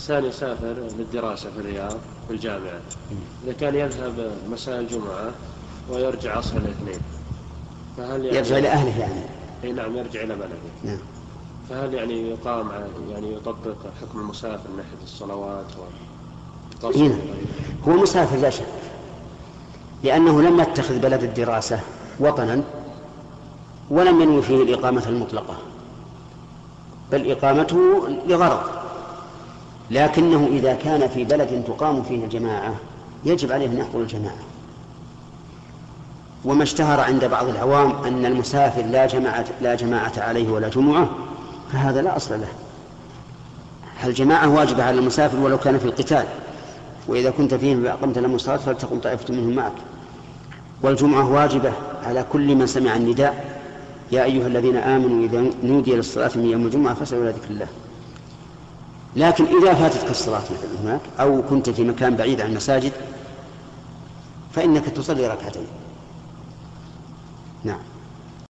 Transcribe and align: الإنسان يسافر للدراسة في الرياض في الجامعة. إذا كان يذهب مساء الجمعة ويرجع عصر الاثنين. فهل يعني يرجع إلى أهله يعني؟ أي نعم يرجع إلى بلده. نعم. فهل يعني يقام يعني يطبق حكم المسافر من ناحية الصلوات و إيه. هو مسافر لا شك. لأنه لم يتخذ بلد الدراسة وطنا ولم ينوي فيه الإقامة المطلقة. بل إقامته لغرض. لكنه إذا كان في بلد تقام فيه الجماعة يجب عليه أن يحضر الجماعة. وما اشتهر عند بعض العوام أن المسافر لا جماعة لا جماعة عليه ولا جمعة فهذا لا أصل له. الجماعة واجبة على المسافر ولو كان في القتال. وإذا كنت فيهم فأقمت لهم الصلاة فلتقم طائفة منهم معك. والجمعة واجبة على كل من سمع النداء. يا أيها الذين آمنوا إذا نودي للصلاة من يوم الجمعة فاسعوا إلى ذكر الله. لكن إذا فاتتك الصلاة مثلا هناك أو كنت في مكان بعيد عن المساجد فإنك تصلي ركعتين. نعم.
الإنسان 0.00 0.24
يسافر 0.24 0.76
للدراسة 0.98 1.50
في 1.50 1.60
الرياض 1.60 1.96
في 2.28 2.34
الجامعة. 2.34 2.80
إذا 3.44 3.52
كان 3.52 3.74
يذهب 3.74 4.30
مساء 4.50 4.80
الجمعة 4.80 5.30
ويرجع 5.90 6.36
عصر 6.36 6.56
الاثنين. 6.56 7.00
فهل 7.96 8.24
يعني 8.24 8.36
يرجع 8.36 8.58
إلى 8.58 8.68
أهله 8.68 9.00
يعني؟ 9.00 9.22
أي 9.64 9.72
نعم 9.72 9.96
يرجع 9.96 10.22
إلى 10.22 10.34
بلده. 10.34 10.56
نعم. 10.84 10.98
فهل 11.68 11.94
يعني 11.94 12.30
يقام 12.30 12.70
يعني 13.10 13.34
يطبق 13.34 13.76
حكم 14.00 14.20
المسافر 14.20 14.70
من 14.70 14.76
ناحية 14.76 15.04
الصلوات 15.04 15.66
و 16.82 16.88
إيه. 16.90 17.12
هو 17.88 17.92
مسافر 17.92 18.36
لا 18.36 18.50
شك. 18.50 18.64
لأنه 20.04 20.42
لم 20.42 20.60
يتخذ 20.60 20.98
بلد 20.98 21.22
الدراسة 21.22 21.80
وطنا 22.20 22.62
ولم 23.90 24.20
ينوي 24.20 24.42
فيه 24.42 24.62
الإقامة 24.62 25.08
المطلقة. 25.08 25.56
بل 27.12 27.30
إقامته 27.30 28.08
لغرض. 28.26 28.79
لكنه 29.90 30.48
إذا 30.52 30.74
كان 30.74 31.08
في 31.08 31.24
بلد 31.24 31.64
تقام 31.66 32.02
فيه 32.02 32.24
الجماعة 32.24 32.74
يجب 33.24 33.52
عليه 33.52 33.66
أن 33.66 33.78
يحضر 33.78 34.00
الجماعة. 34.00 34.38
وما 36.44 36.62
اشتهر 36.62 37.00
عند 37.00 37.24
بعض 37.24 37.48
العوام 37.48 38.04
أن 38.04 38.26
المسافر 38.26 38.82
لا 38.82 39.06
جماعة 39.06 39.44
لا 39.60 39.74
جماعة 39.74 40.12
عليه 40.16 40.50
ولا 40.50 40.68
جمعة 40.68 41.10
فهذا 41.72 42.02
لا 42.02 42.16
أصل 42.16 42.40
له. 42.40 42.48
الجماعة 44.04 44.48
واجبة 44.48 44.84
على 44.84 44.98
المسافر 44.98 45.38
ولو 45.38 45.58
كان 45.58 45.78
في 45.78 45.84
القتال. 45.84 46.24
وإذا 47.08 47.30
كنت 47.30 47.54
فيهم 47.54 47.84
فأقمت 47.84 48.18
لهم 48.18 48.34
الصلاة 48.34 48.56
فلتقم 48.56 48.98
طائفة 48.98 49.34
منهم 49.34 49.54
معك. 49.56 49.72
والجمعة 50.82 51.32
واجبة 51.32 51.72
على 52.06 52.24
كل 52.32 52.54
من 52.54 52.66
سمع 52.66 52.96
النداء. 52.96 53.60
يا 54.12 54.24
أيها 54.24 54.46
الذين 54.46 54.76
آمنوا 54.76 55.26
إذا 55.26 55.44
نودي 55.64 55.94
للصلاة 55.94 56.30
من 56.34 56.46
يوم 56.46 56.66
الجمعة 56.66 56.94
فاسعوا 56.94 57.22
إلى 57.22 57.30
ذكر 57.30 57.50
الله. 57.50 57.66
لكن 59.16 59.44
إذا 59.44 59.74
فاتتك 59.74 60.10
الصلاة 60.10 60.42
مثلا 60.42 60.80
هناك 60.82 61.00
أو 61.20 61.42
كنت 61.42 61.70
في 61.70 61.84
مكان 61.84 62.16
بعيد 62.16 62.40
عن 62.40 62.50
المساجد 62.50 62.92
فإنك 64.52 64.84
تصلي 64.84 65.26
ركعتين. 65.26 65.66
نعم. 67.64 67.80